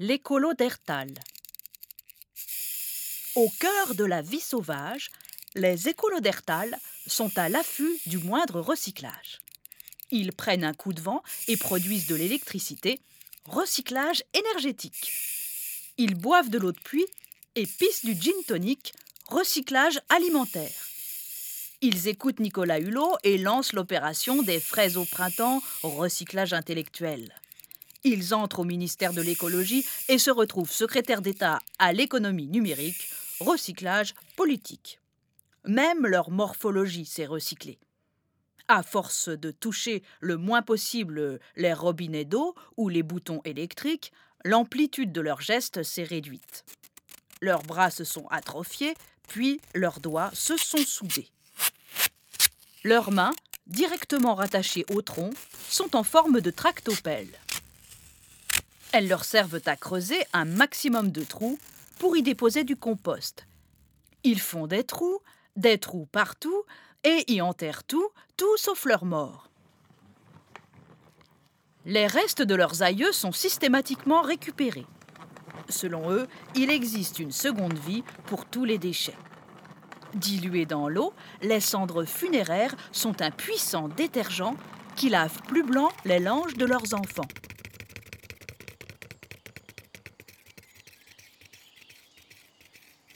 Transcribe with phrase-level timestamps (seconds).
[0.00, 1.14] L'écolo d'Ertal.
[3.36, 5.08] Au cœur de la vie sauvage,
[5.54, 6.18] les écolos
[7.06, 9.38] sont à l'affût du moindre recyclage.
[10.10, 13.00] Ils prennent un coup de vent et produisent de l'électricité,
[13.44, 15.12] recyclage énergétique.
[15.96, 17.06] Ils boivent de l'eau de pluie
[17.54, 18.94] et pissent du gin tonic,
[19.28, 20.88] recyclage alimentaire.
[21.82, 27.32] Ils écoutent Nicolas Hulot et lancent l'opération des fraises au printemps, recyclage intellectuel.
[28.04, 33.08] Ils entrent au ministère de l'écologie et se retrouvent secrétaire d'État à l'économie numérique,
[33.40, 35.00] recyclage politique.
[35.64, 37.78] Même leur morphologie s'est recyclée.
[38.68, 44.12] À force de toucher le moins possible les robinets d'eau ou les boutons électriques,
[44.44, 46.66] l'amplitude de leurs gestes s'est réduite.
[47.40, 48.94] Leurs bras se sont atrophiés,
[49.28, 51.28] puis leurs doigts se sont soudés.
[52.84, 53.32] Leurs mains,
[53.66, 55.30] directement rattachées au tronc,
[55.70, 57.28] sont en forme de tractopelle.
[58.96, 61.58] Elles leur servent à creuser un maximum de trous
[61.98, 63.44] pour y déposer du compost.
[64.22, 65.18] Ils font des trous,
[65.56, 66.62] des trous partout,
[67.02, 69.50] et y enterrent tout, tout sauf leurs morts.
[71.84, 74.86] Les restes de leurs aïeux sont systématiquement récupérés.
[75.68, 79.18] Selon eux, il existe une seconde vie pour tous les déchets.
[80.14, 84.54] Dilués dans l'eau, les cendres funéraires sont un puissant détergent
[84.94, 87.26] qui lave plus blanc les langes de leurs enfants.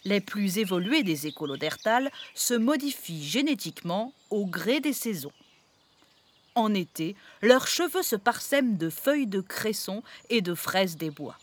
[0.09, 5.35] Les plus évolués des écolos d'Ertal se modifient génétiquement au gré des saisons.
[6.55, 11.37] En été, leurs cheveux se parsèment de feuilles de cresson et de fraises des bois.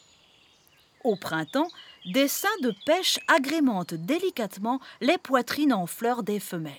[1.03, 1.69] Au printemps,
[2.05, 6.73] des seins de pêche agrémentent délicatement les poitrines en fleurs des femelles.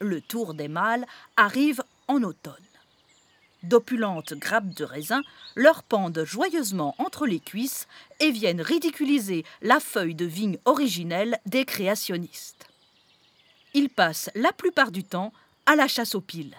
[0.00, 2.73] Le tour des mâles arrive en automne
[3.68, 5.22] d'opulentes grappes de raisin
[5.54, 7.86] leur pendent joyeusement entre les cuisses
[8.20, 12.66] et viennent ridiculiser la feuille de vigne originelle des créationnistes.
[13.74, 15.32] Ils passent la plupart du temps
[15.66, 16.56] à la chasse aux piles.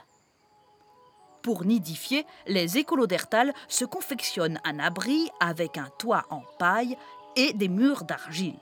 [1.42, 6.98] Pour nidifier, les écolos d'Ertal se confectionnent un abri avec un toit en paille
[7.36, 8.60] et des murs d'argile.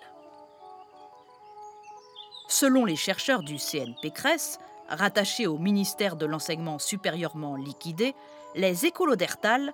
[2.50, 8.16] Selon les chercheurs du CNP Cresse, rattachés au ministère de l'enseignement supérieurement liquidé,
[8.56, 9.74] les écolos d'Ertal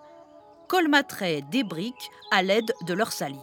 [0.68, 3.40] colmateraient des briques à l'aide de leur salive.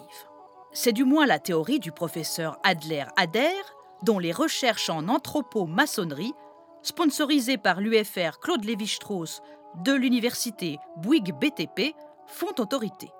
[0.73, 3.63] C'est du moins la théorie du professeur Adler Ader,
[4.03, 6.35] dont les recherches en anthropomaçonnerie,
[6.83, 9.43] sponsorisées par l'UFR Claude Lévi-Strauss
[9.85, 11.95] de l'université Bouygues BTP,
[12.27, 13.11] font autorité.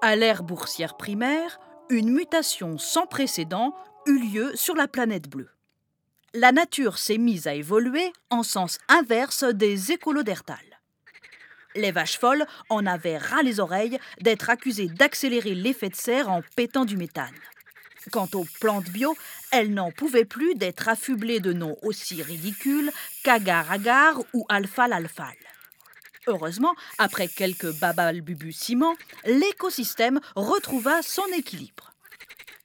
[0.00, 1.58] À l'ère boursière primaire,
[1.90, 3.74] une mutation sans précédent
[4.06, 5.57] eut lieu sur la planète bleue
[6.34, 10.56] la nature s'est mise à évoluer en sens inverse des écolos d'Ertal.
[11.74, 16.42] Les vaches folles en avaient ras les oreilles d'être accusées d'accélérer l'effet de serre en
[16.56, 17.34] pétant du méthane.
[18.10, 19.16] Quant aux plantes bio,
[19.52, 22.90] elles n'en pouvaient plus d'être affublées de noms aussi ridicules
[23.22, 25.36] qu'agar-agar ou alphal-alphal.
[26.26, 31.94] Heureusement, après quelques babalbubuciments, l'écosystème retrouva son équilibre.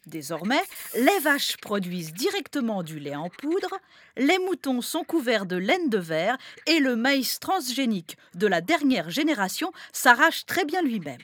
[0.07, 0.61] Désormais,
[0.95, 3.79] les vaches produisent directement du lait en poudre,
[4.17, 6.37] les moutons sont couverts de laine de verre
[6.67, 11.21] et le maïs transgénique de la dernière génération s'arrache très bien lui-même.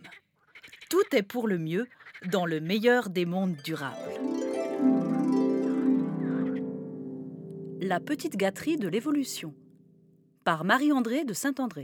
[0.89, 1.87] Tout est pour le mieux
[2.31, 3.95] dans le meilleur des mondes durables.
[7.81, 9.53] La petite gâterie de l'évolution
[10.45, 11.83] par Marie-André de Saint-André.